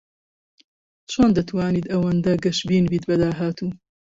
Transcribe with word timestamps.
چۆن 1.11 1.29
دەتوانیت 1.37 1.85
ئەوەندە 1.89 2.33
گەشبین 2.43 2.85
بیت 2.91 3.03
بە 3.09 3.15
داهاتوو؟ 3.21 3.69